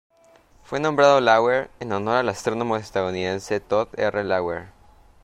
Fue 0.63 0.79
nombrado 0.79 1.21
Lauer 1.21 1.69
en 1.79 1.91
honor 1.91 2.15
al 2.15 2.29
astrónomo 2.29 2.75
estadounidense 2.75 3.59
Tod 3.59 3.89
R. 3.99 4.23
Lauer. 4.23 4.69